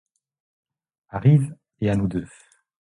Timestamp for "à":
1.91-1.95